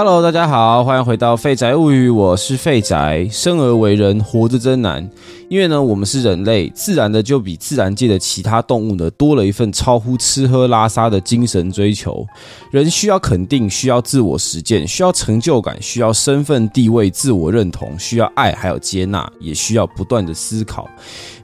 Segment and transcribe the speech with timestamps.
[0.00, 3.26] Hello，大家好，欢迎回到《废宅物语》，我是废宅。
[3.32, 5.10] 生而为人，活着真难。
[5.48, 12.26] 因为呢，我们是人类，自然的就比自然界的其他动物呢，多了一份超乎吃喝拉撒的精神追求。
[12.70, 20.86] 人需要肯定，需要自我实践，需要成就感，需要身份地位、自我认同，需要爱，还有接纳，也需要不断的思考。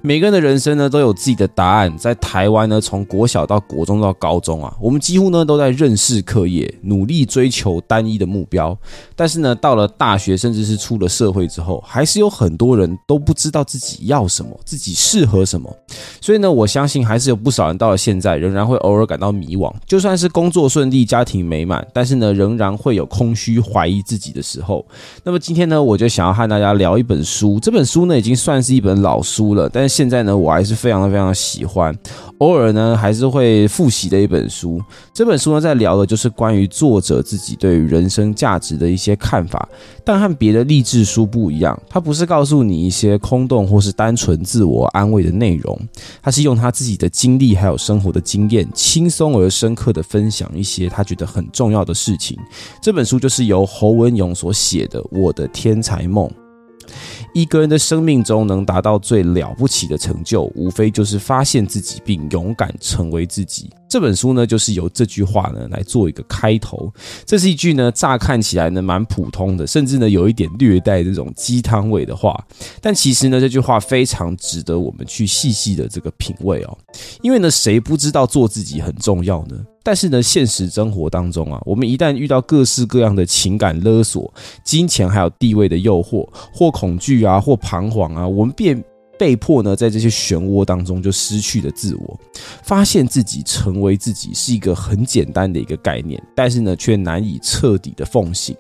[0.03, 1.97] 每个人的人生呢，都有自己的答案。
[1.97, 8.77] 在台湾呢，从国小到国中到高中啊，我们几乎呢都在认识课业，努力追求单一的目标。
[9.17, 15.75] 但是呢，到了大学，甚至是出了社会之后，还是有很多人都不知道自己要什么，自己适合什么。
[16.21, 19.73] 所以呢，我相信还是有不少人到了现在，仍然会偶尔感到迷惘。
[19.87, 24.85] 就算是工作顺利、家庭美满，但是呢，仍然会有空虚、怀疑自己的时候。
[25.23, 27.59] 那么今天呢，我就想要和大家聊一本书。
[27.61, 31.95] 这本书呢，已经算是一本老书了，但是现在呢，我还是非常的非常喜欢，
[32.39, 34.81] 偶尔呢还是会复习的一本书。
[35.13, 39.69] 这本书呢，在聊的就是关于作者自己对于人生价值的一些看法，
[40.05, 45.79] 但和别的励志书不一样，它不是告诉你一些空洞或是单纯自我安慰的内容，
[46.23, 52.39] 他是用他自己的经历还有生活的经验，轻松而深刻的分享一些他觉得很重要的事情。
[52.81, 56.27] 这本书就是由侯文勇所写的《我的天才梦》。
[57.35, 63.69] 一个人的生命中能达到最了不起的成就，无非就是发现自己并勇敢成为自己。
[63.89, 66.93] 这本书呢，就是由这句话呢来做一个开头。
[67.27, 72.41] 这是一句呢，乍看起来呢蛮普通的，甚至呢有一点略带这种鸡汤味的话。
[72.81, 76.79] 但其实呢，这句话非常值得我们去细细的这个品味哦。
[77.21, 79.57] 因为呢，谁不知道做自己很重要呢？
[79.85, 84.33] 但是呢，现实生活当中啊，我们一旦遇到各式各样的情感勒索、
[84.65, 88.83] 金钱还有地位的诱惑，或恐惧啊，或彷徨啊，我们便。
[89.19, 92.19] 被迫呢，在这些漩涡当中就失去了自我，
[92.63, 98.57] 发现自己成为自己是一个很简单的一个概念，但是呢，却难以彻底的奉行。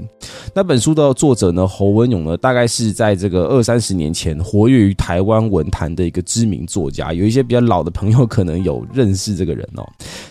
[0.54, 9.84] 那本书的作者呢，侯文勇呢，大概是在这个二三十年前活跃于台湾文坛的一个知名作家，有一些比较老的朋友可能有认识这个人哦。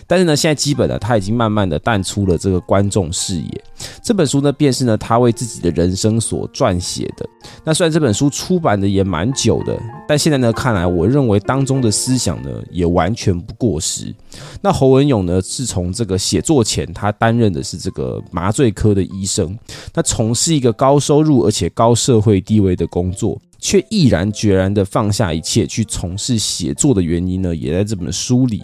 [0.06, 3.64] 但是呢，现在基本呢，他已经慢慢的淡出了这个观众视野。
[4.02, 7.26] 这本书呢，便是呢，他为自己的人生所撰写的。
[7.64, 9.78] 那虽然这本书出版的也蛮久的，
[10.08, 14.14] 但但现在呢，看来我认为当中的思想呢，也完全不过时。
[14.62, 19.58] 那侯文勇呢，是从这个写作前，他担任的是这个麻醉科的医生，
[19.92, 28.62] 那从事一个高收入而且高社会地位的工作，却毅然决然的放下一切去从事写作的原因呢，也在这本书里。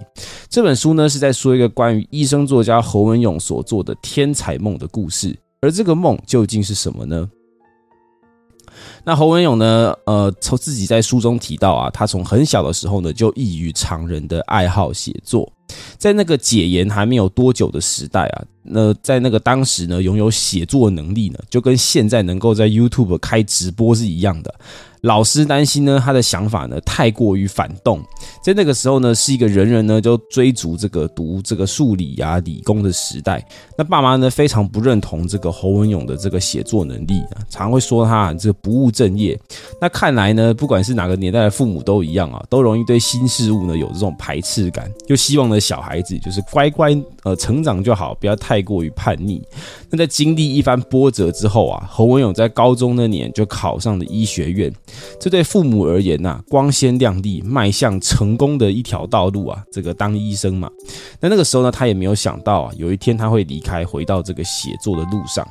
[0.49, 7.29] 这本书呢，是在说一个关于医生作家侯文勇所做的天才梦的故事，而这个梦究竟是什么呢？
[9.05, 9.95] 那侯文勇呢？
[10.05, 15.51] 呃，从自己在书中提到啊，他从很小的时候呢，就异于常人的爱好写作，
[15.97, 24.55] 在那个解严还没有多久的时代啊，那在那个当时呢，拥有写作能力呢，就跟现在能够在 YouTube 开直播是一样的。
[25.03, 28.03] 老师担心呢，他的想法呢太过于反动，
[28.45, 33.43] 在那个时候呢，是一个人人呢就追逐这个读这个数理呀、理工的时代。
[33.79, 39.39] 那爸妈呢非常不认同这个侯文勇的这个写作能力啊，常会说他这个不务正业。
[39.81, 49.43] 那看来呢，不管是哪个年代的父母都一样啊，都容易对新事物呢有这种排斥感，就希望呢小孩子就是乖乖呃成长就好，不要太过于叛逆。
[49.89, 54.71] 那在经历一番波折之后啊，侯文勇在高中那年就考上了医学院。
[55.21, 60.71] 这对父母而言呐，光鲜亮丽、迈向成功的一条道路啊，这个当医生嘛。
[61.21, 65.47] 那那个时候呢，他也没有想到啊，有一天他会离开，回到这个写作的路上。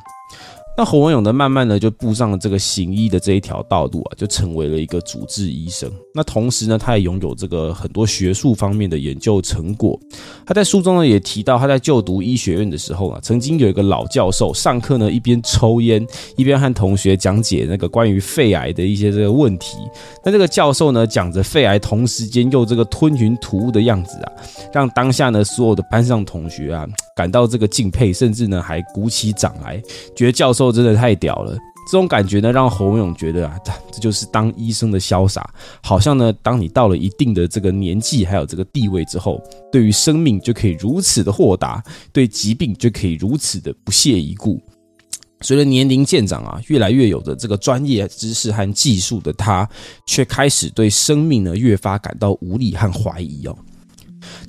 [0.80, 5.92] 那侯文勇呢，慢慢的就步上了这个行医的这一条道路啊，就成为了一个主治医生。
[6.16, 10.00] 那同时呢，他也拥有这个很多学术方面的研究成果。
[10.46, 16.08] 他在书中呢也提到，他在就读医学院的时候啊，曾经有一个老教授上课呢一边抽烟，
[16.38, 19.76] 一边和同学讲解那个关于肺癌的一些这个问题。
[20.24, 24.32] 那这个教授呢讲着肺癌，同时间又这个吞云吐雾的样子啊，
[24.72, 26.88] 让当下呢所有的班上同学啊
[27.18, 29.78] 感到这个敬佩，甚至呢还鼓起掌来，
[30.16, 30.69] 觉得教授。
[30.72, 31.58] 真的太屌了！
[31.92, 33.58] 这种感觉呢，让侯勇觉得啊，
[33.92, 35.50] 这就是当医生的潇洒。
[35.82, 41.84] 好像呢，当你到了一定的这个年纪，还有这个地位之后，对于生命就可以如此的豁达，
[42.14, 44.62] 对疾病就可以如此的不屑一顾。
[45.42, 49.68] 随着年龄渐长啊，越来越有的这个专业知识和技术的他，
[50.06, 53.58] 却开始对生命呢越发感到无力和怀疑哦。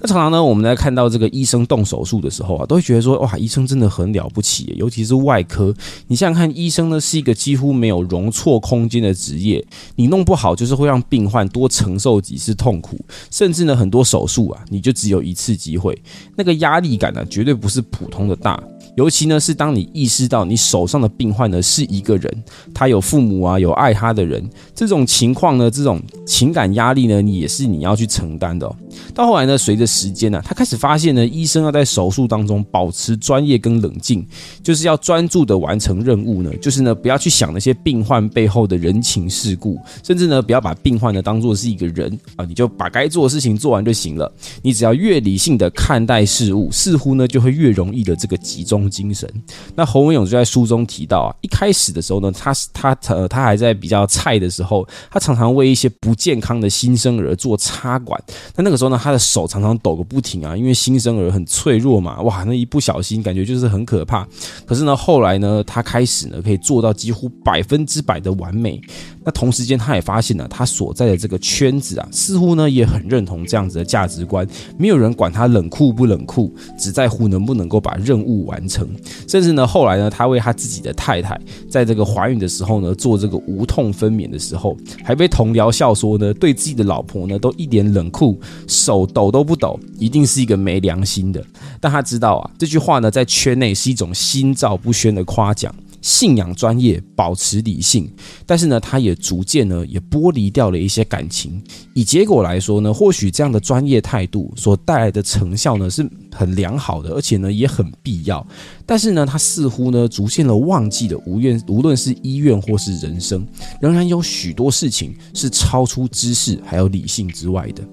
[0.00, 5.74] 那常常呢，我们在看到这个医生动手术的时候啊，都会觉得说，哇，医生真的很了不起，尤其是外科。
[6.06, 9.64] 你想想看，医生呢是一个几乎没有容错空间的职业，
[9.96, 12.98] 你弄不好就是会让病患多承受几次痛苦，
[13.30, 15.96] 甚至呢很多手术啊，你就只有一次机会，
[16.36, 18.62] 那个压力感呢，绝对不是普通的大。
[18.96, 22.44] 尤其呢，是当你意识到你手上的病患呢是一个人，
[22.74, 24.44] 他有父母啊，有爱他的人，
[24.74, 28.70] 这种情况呢，这种情感压力呢，也是你要去承担的。
[29.14, 34.26] 到后来呢，随着时间呢，他开始发现呢，医生要在手术当中保持专业跟冷静，
[34.62, 44.32] 就是要专注的完成任务呢，就是呢，不要去想那些病患背后的人情世故，甚至呢，不要把病患呢当做是一个人啊，你就把该做的事情做完就行了。
[44.62, 48.80] 你只要越理性的看待事物，似乎呢就会越容易的这个集中。
[48.90, 49.30] 精神。
[49.74, 58.20] 那侯文勇就在书中提到啊，一开始的时候呢，他他呃他还在比较菜的时候，他常常为一些不健康的新生儿做插管。
[58.56, 64.24] 那那个时候呢，他的手常常抖个不停啊，因为新生儿很脆弱嘛，哇，那一不小心感觉就是很可怕。
[64.64, 68.80] 可是呢，后来呢，他开始呢可以做到几乎百分之百的完美。
[69.22, 74.46] 那同时间，他也发现了他所在的这个圈子啊，似乎呢也很认同这样子的价值观。
[74.78, 78.88] 没有人管他冷酷不冷酷，只在乎能不能够把任务完成。
[79.28, 81.38] 甚至呢，后来呢，他为他自己的太太
[81.68, 91.44] 在这个怀孕的时候呢，做这个无痛分娩的时候，还被同僚笑说呢，对自己的老婆呢都一脸冷酷，手抖都不抖，一定是一个没良心的。
[91.78, 95.74] 但他知道啊，这句话呢，在圈内是一种心照不宣的夸奖。
[96.00, 98.10] 信仰专业，保持理性，
[98.46, 101.62] 但是呢，他也逐渐呢，也剥离掉了一些感情。
[101.94, 108.46] 以结果来说呢，或许这样的专业态度所带来的成效呢，是很良好的，而且呢，也很必要。
[108.86, 113.46] 但是呢，他似乎呢，逐渐的忘记了，无论无论是医院或是人生，
[113.80, 117.84] 仍然有许多事情是超出知识还有理性之外的。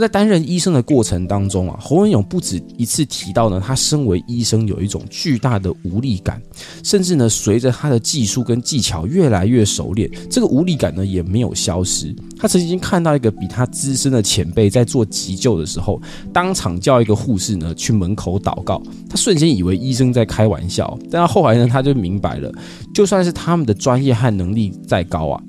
[0.00, 6.40] 在担任医生的过程当中啊，侯文勇不止一次提到呢，他身为医生有一种巨大的无力感，
[6.82, 12.14] 甚至呢，随着他的技术跟技巧越来越熟练，这个无力感呢也没有消失。
[12.38, 16.00] 他曾经看到一个比他资深的前辈在做急救的时候，
[16.32, 22.50] 当场叫一个护士呢去门口祷告，他瞬间以为医生在开玩笑，但他后来呢，他就明白了，
[22.94, 25.42] 就算是他们的专业和能力再高啊，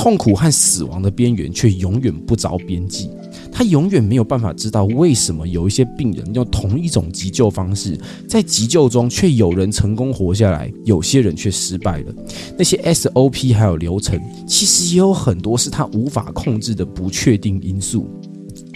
[0.00, 3.10] 痛苦和死亡的边缘却永远不着边际。
[3.52, 12.14] 他永远没有办法知道为什么有一些病人用同一种急救方式，在急救中却有人成功活下来，有些人却失败了。
[12.56, 14.18] 那些 SOP 还有流程，
[14.48, 18.08] 其实也有很多是他无法控制的不确定因素。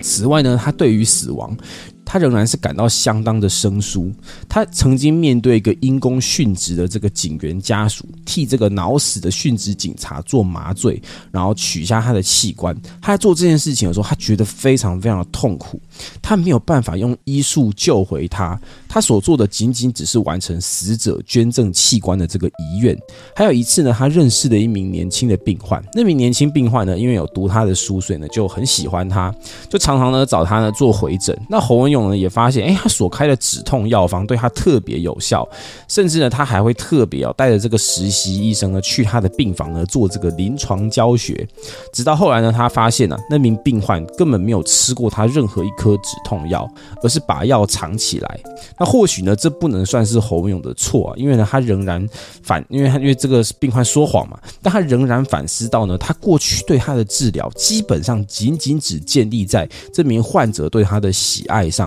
[0.03, 1.57] 此外呢，他对于死亡。
[2.05, 4.13] 他仍然是感到相当的生疏。
[4.49, 12.77] 他曾经面对一个因公殉职的这个警员家属，替这个脑死的殉职警察做麻醉，然后取下他的器官。
[13.01, 15.81] 他在做这件事情的时候，他觉得非常非常的痛苦。
[16.21, 22.97] 他没有办法用医术救回他，他所做的仅仅只是完成死者捐赠器官的这个遗愿。
[23.35, 29.35] 还有一次呢，他认识了一名年轻的病患，那名年轻病患呢，因为有读他的书，所以呢就很喜欢他，
[29.69, 31.37] 就常常呢找他呢做回诊。
[31.49, 35.49] 那侯文勇呢也发现，哎，他所开的止痛药方对他特别有效，
[35.89, 41.47] 甚至呢他还会特别哦带着这个实习医生呢去他的病房呢做这个临床教学。
[41.93, 46.69] 直到后来呢，他发现呢那名病患根本没有吃过他任何一颗止痛药，
[47.03, 48.41] 而是把药藏起来。
[48.79, 52.07] 那或许呢这不能算是侯勇的错啊，因为呢他仍然
[52.43, 61.84] 反，因为他因为这个病患说谎嘛，但他仍然反思到呢他过去对他的治疗基本上仅仅只建立在这名患者对他的喜爱上。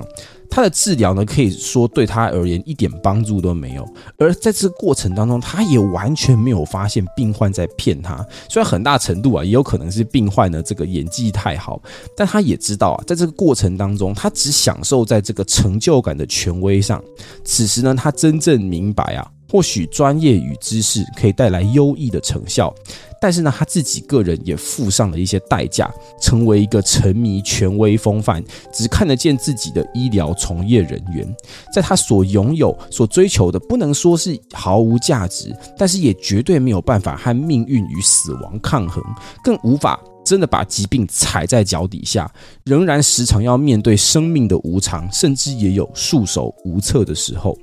[0.50, 3.86] 他的治疗呢，可以说对他而言一点帮助都没有。
[4.18, 8.26] 而在这个过程当中，他也完全没有发现病患在骗他。
[8.50, 11.82] 虽然很大程度啊，也有可能是病患呢这个演技太好，
[12.16, 17.04] 但他也知道啊，在这个过程当中，他只享受在这个成就感的权威上。
[17.44, 22.74] 此时呢，他真正明白啊，或许专业与知识可以带来优异的成效。
[23.20, 31.36] 但是呢，他自己个人也付上了一些代价，成为一个沉迷权威风范、只看得见自己的医疗从业人员。
[31.74, 39.04] 在他所拥有、所追求的，不能说是毫无价值，但是也绝对没有办法和命运与死亡抗衡，
[39.44, 42.30] 更无法真的把疾病踩在脚底下。
[42.66, 47.58] 仍然时常要面对生命的无常，甚至也有束手无策的时候。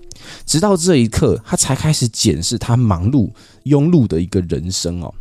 [0.47, 3.30] 直到这一刻，他才开始检视他忙碌、
[3.64, 5.12] 庸碌的一个人生哦。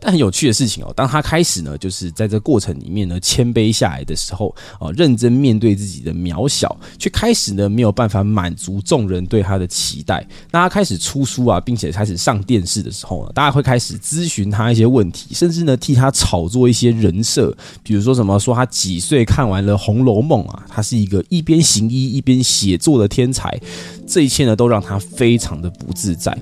[0.00, 10.26] 但很有趣的事情哦，当他开始呢，就是在这过程里面呢，谦卑下来的时候，哦，认真面对自己的渺小，却开始呢没有办法满足众人对他的期待。
[10.50, 23.58] 那他开始出书啊，并且开始上电视的时候呢，大家会开始咨询他一些问题，甚至呢替他炒作一些人设，比如说什么说他几岁看完了《红楼梦》啊，他是一个一边行医一边写作的天才。
[24.12, 26.36] 这一切呢，都让他非常的不自在。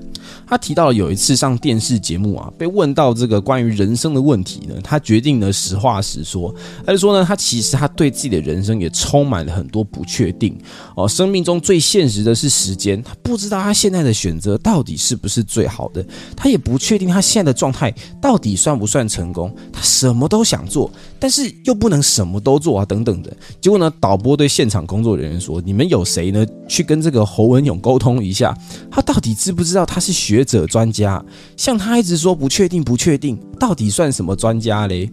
[0.45, 6.53] 他提到了有一次上电视节目啊，被问到这个关于人生的问题呢，他决定呢实话实说，
[6.85, 10.57] 他就说呢，他其实他对自己的人生也充满了很多不确定。
[10.95, 11.07] 哦。
[11.07, 19.53] 生命中最现实的是时间，他不知道他现在的选择到底是不是最好的，他也不确定他现在的状态到底算不算成功。
[19.71, 23.31] 他什么都想做，但是又不能什么都做啊，等等的。
[23.61, 26.45] 结果呢，导播对现场工作人员说：“你们有谁呢？
[26.67, 28.55] 去跟这个侯文勇沟通一下，
[28.89, 31.23] 他到底知不知道他是学者专家？
[31.57, 35.09] 像他一直说不确定，不确定，到底算什么专家嘞？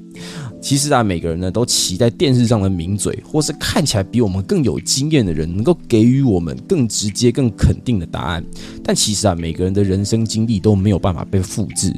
[0.61, 8.45] 其实啊，每个人呢都期待电视上的名嘴，或是看起来比我们更有经验的人，能够给予我们更直接、更肯定的答案。
[8.83, 11.95] 但其实啊，每个人的人生经历都没有办法被复制。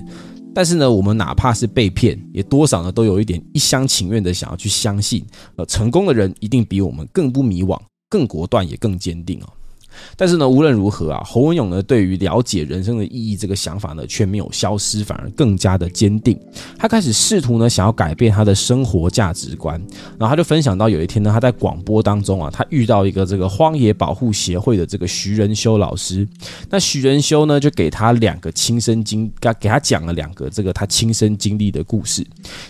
[0.53, 5.25] 但是呢，我们哪怕是被骗，也多少呢都有一点一厢情愿的想要去相信，
[5.57, 7.81] 呃，成功的人一定比我们更不迷惘、
[8.11, 9.49] 更果断，也更坚定哦。
[10.17, 16.39] 但是呢，无论如何啊，侯文勇呢，对于了解人生的意义这个想法呢，却没有消失，反而更加的坚定。
[16.79, 19.81] 他开始试图呢，想要改变他的生活价值观。
[20.19, 26.27] 然后他就分享到，有一天呢，他在广播当中啊，他遇到一个这个荒野保护协会的这个徐仁修老师。
[26.69, 32.27] 那徐仁修呢，就给他两个亲身经，给给他讲了两个这个他亲身经历的故事。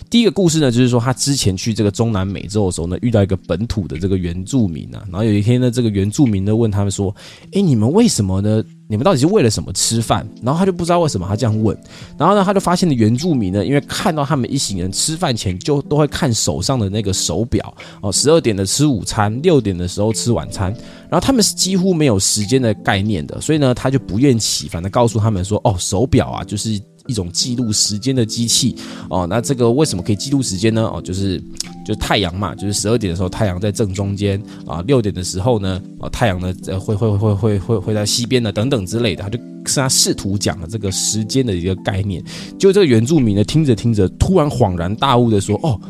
[0.09, 7.13] 第一个故事呢，就是说他之前去这个中南美洲的时候呢，遇到一个本土的这个原住民啊，然后有一天呢，这个原住民呢问他们说。
[7.53, 8.63] 哎，你们为什么呢？
[8.87, 10.27] 你们到底是为了什么吃饭？
[10.43, 11.77] 然后他就不知道为什么他这样问。
[12.17, 20.75] 然后呢，他就发现了原住民呢，因为看到他们一行人吃饭前就都会看手上的那个手表哦，十二点的吃午餐，六点的时候吃晚餐。
[21.09, 26.77] 然后他们是几乎没有时间的概念的，所以呢，他就不厌其烦的告诉他们说：“哦，手表啊，就是
[27.07, 28.75] 一种记录时间的机器
[29.09, 29.27] 哦。
[29.29, 30.83] 那这个为什么可以记录时间呢？
[30.83, 31.41] 哦，就是。”
[31.83, 42.23] 就太阳嘛，就是十二点的时候太阳在正中间啊，六点的时候呢，啊太阳呢会会会会会会在西边的等等之类的，他就是他试图讲了这个时间的一个概念。
[42.59, 45.81] 就这个原住民呢，听着听着，突然恍然大悟的说：“哦，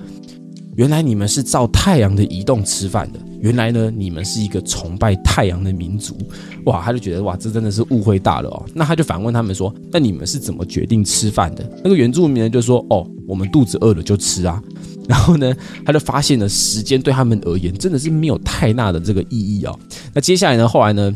[0.81, 6.17] 原来你们是照太阳的移动吃饭的，原来呢你们是一个崇拜太阳的民族。”
[6.65, 8.65] 哇，他就觉得哇，这真的是误会大了哦。
[8.73, 14.59] 那他就反问他们说：“那你们是怎么决定吃饭的？”那个原住民呢就说：“哦，我们肚子饿了就吃啊。”
[15.07, 19.79] 然后呢，他就发现了时间对他们而言真的是没有太大的这个意义哦。
[20.15, 21.15] 那接下来呢，后来呢，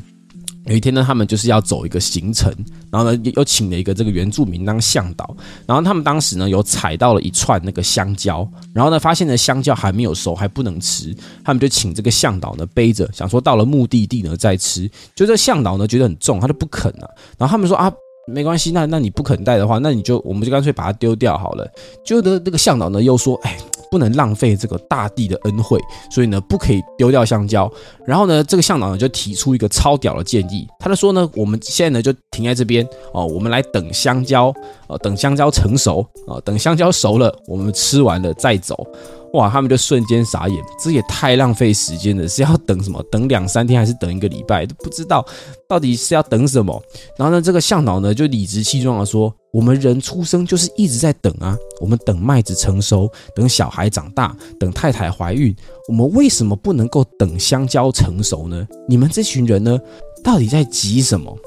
[0.66, 2.54] 有一天呢，他们就是要走一个行程，
[2.92, 5.36] 然后呢，又请了一个这个原住民当向导。
[5.66, 11.16] 然后他们当时呢，有采到了一串那个香蕉，然后呢，发现呢香蕉还没有熟，还不能吃。
[11.44, 14.90] 他们就请这个向导呢背着，想说到了目的地呢再吃。
[15.16, 17.08] 就这向导呢觉得很重，他就不肯啊。
[17.38, 17.92] 然后他们说啊。
[18.28, 21.68] 没关系，那那你不肯带的话，那你就我们就干脆把它丢掉好了。
[22.04, 23.58] 就的那个向导呢又说，哎，
[23.92, 25.80] 不能浪费这个大地的恩惠，
[26.10, 27.72] 所以呢不可以丢掉香蕉。
[28.06, 34.54] 然后呢，这个向导呢就提出一个超屌的建议，他就说呢，我们现在呢就停在这边哦，我们来等香蕉，
[34.88, 38.88] 呃，等香蕉成熟啊，等香蕉熟了，我们吃完了再走。
[39.36, 39.50] 哇！
[39.50, 43.04] 他们就瞬间傻眼，这也太浪费时间了，是要等什么？
[43.12, 44.66] 等两三天还是等一个礼拜？
[44.66, 45.26] 都不知道
[45.68, 46.82] 到底是要等什么。
[47.18, 55.56] 然后呢，这个向导呢就理直气壮的说：“我们人出生就是一直在等啊，我们等麦子成熟，等小孩长大，等太太怀孕。
[55.88, 58.68] 我们为什么不能够等香蕉成熟呢？
[58.88, 59.80] 你们这群人呢，
[60.24, 61.38] 到底在急什么？”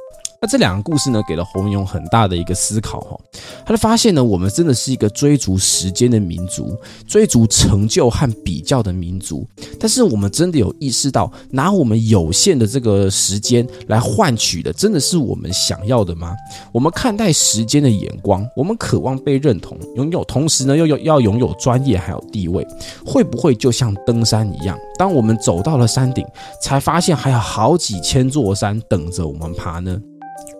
[0.40, 3.18] 那这两个故事呢，给了侯勇很大的一个思考哈。
[3.66, 6.76] 他就发现呢，我们真的是一个追逐时间的民族，
[7.08, 9.44] 追逐成就和比较的民族。
[9.80, 16.36] 但是我们真的有意识到，拿我们有限的这个时间来换取的，真的是我们想要的吗？
[16.70, 22.64] 我们看待时间的眼光，我们渴望被认同、拥有，同时呢，又有要拥有专业还有地位，
[23.04, 24.78] 会不会就像登山一样？
[24.96, 26.24] 当我们走到了山顶，
[26.62, 30.00] 才发现还有好几千座山等着我们爬呢？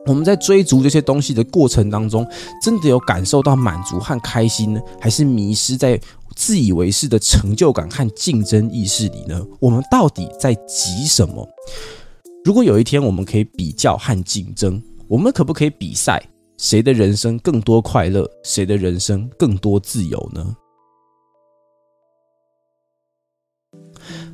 [0.06, 2.26] 我们在追逐这些东西的过程当中，
[2.62, 6.00] 真的有感受到满足和开心呢，还是迷失在
[6.35, 9.44] 自以为是的成就感和竞争意识里呢？
[9.61, 11.47] 我们到底在急什么？
[12.44, 16.23] 如果有一天我们可以比较和竞争，我们可不可以比赛
[16.56, 20.56] 谁的人生更多快乐，谁的人生更多自由呢？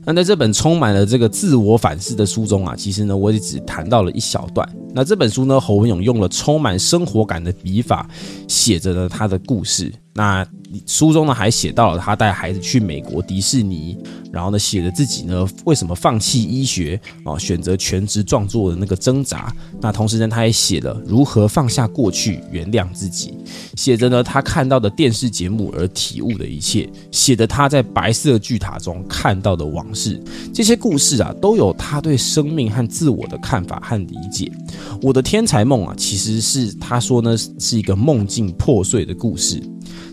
[0.06, 4.68] 那在这本充满了这个自我反思的书中啊，其实呢，我也只谈到了一小段。
[4.94, 8.08] 那这本书呢，侯文勇用了充满生活感的笔法，
[8.46, 9.92] 写着了他的故事。
[10.16, 10.46] 那
[10.86, 13.98] 书中呢还写到了他带孩子去美国迪士尼，
[14.32, 19.52] 然后呢写着自己呢为什么放弃医学啊，选择全职创作的那个挣扎。
[19.80, 23.34] 那同时呢，他也写了如何放下过去，原谅自己，
[23.76, 30.22] 写着呢他看到的电视节目而体悟的一切，写的他在白色巨塔中看到的往事。
[30.52, 34.50] 这些故事啊，都有他对生命和自我的看法和理解。
[35.02, 39.60] 我的天才梦啊，其实是他说呢是一个梦境破碎的故事。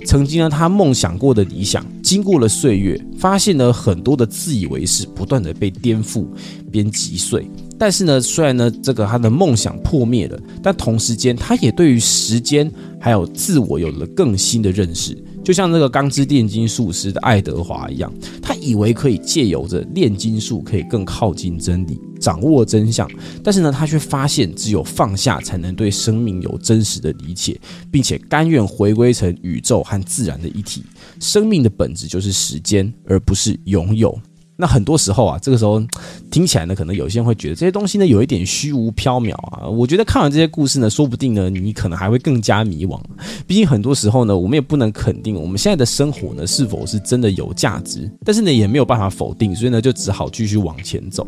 [0.06, 6.26] 曾经呢，他梦想过的理想，经过了岁月，发现了很多的自以为是，不断的被颠覆、
[6.72, 7.46] 边击碎。
[7.78, 15.18] 但是呢，虽然呢，这个他的梦想破灭了，但同时间，他也对于时间还有自我有了更新的认识。
[15.44, 23.10] 就像那个钢之炼金术师的爱德华一样，他以为可以借由着炼金术可以更靠近真理，掌握真相。
[23.44, 30.84] 但是呢，他却发现只有放下，才能对生命有真实的理解，并且甘愿回归成宇宙和自然的一体。
[31.20, 34.18] 生命的本质就是时间，而不是拥有。
[34.62, 35.82] 那很多时候啊，这个时候
[36.30, 39.68] 听起来呢，可能有些人会觉得这些东西呢有一点虚无缥缈啊。
[39.68, 43.00] 我觉得看完这些故事呢，说不定呢，你可能还会更加迷惘。
[43.48, 51.26] 毕竟很多时候呢，我们也不能肯定我们现在的生活呢是否是真的有价值，但是呢也没有办法否定，所以呢就只好继续往前走。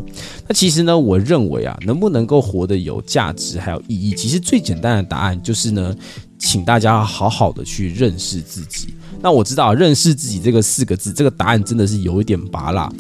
[0.47, 5.95] 那其实呢，我认为啊，能不能够活得有价值还有意义，其实最简单的答案就是呢，
[6.43, 8.93] 请大家好好的去认识自己。
[9.21, 12.91] 那我知道认识自己这个四个字，这个答案真的是有一点拔辣。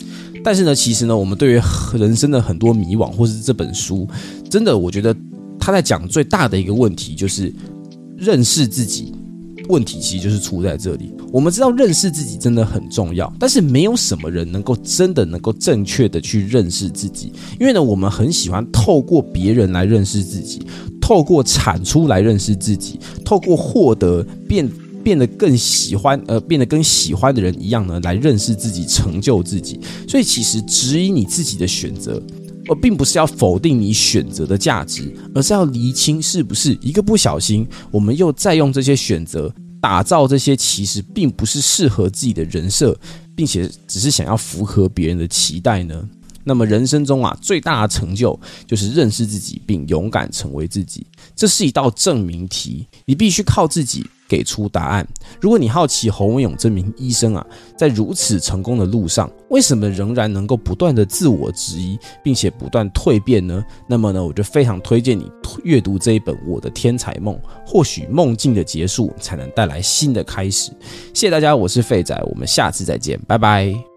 [0.43, 1.61] 但是呢，其实呢，我们对于
[1.93, 4.07] 人生的很多迷惘，或是这本书，
[4.49, 5.13] 真的，我觉得
[5.59, 7.53] 他在讲最大的一个问题就是
[8.17, 9.13] 认识自己。
[9.69, 11.13] 问题其实就是出在这里。
[11.31, 17.31] 我们知道认识自己真的很重要，但是没有什么人能够真的能够正确的去认识自己。
[17.59, 20.61] 因为呢，我们很喜欢透过别人来认识自己，
[21.01, 24.69] 透过产出来认识自己，透过获得变。
[25.03, 29.77] 变得更喜欢，呃，变得跟喜欢的人一样呢，来认识自己，成就自己。
[30.07, 32.23] 所以，其实指引你自己的选择，
[32.67, 42.97] 而并不是要否定你选择的价值，而是要厘清是不是一个不小心，我们又再用这些选择打造这些其实并不是适合自己的人设，
[43.35, 46.07] 并且只是想要符合别人的期待呢？
[46.45, 51.07] 那么，人生中啊，最大的成就就是认识自己，并勇敢成为自己。
[51.33, 54.05] 这是一道证明题，你必须靠自己。
[54.27, 55.07] 给出答案。
[55.41, 57.45] 如果你好奇侯文勇这名医生啊，
[57.77, 63.63] 在如此成功的路上，为什么仍然能够不断的自我质疑，并且不断蜕变呢？
[63.87, 65.31] 那么呢，我就非常推荐你
[65.63, 70.71] 阅读这一本《我的天才梦》，或许梦境的结束才能带来新的开始。
[71.13, 73.92] 谢谢大家，我是废仔，我们下次再见，拜拜。